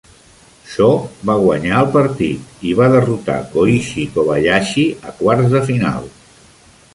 Cho 0.75 0.85
va 1.29 1.33
guanyar 1.41 1.75
el 1.81 1.91
partit 1.95 2.63
i 2.69 2.73
va 2.79 2.87
derrotar 2.95 3.35
Koichi 3.53 4.07
Kobayashi 4.17 4.87
a 5.11 5.15
quarts 5.21 5.55
de 5.59 5.63
final. 5.69 6.11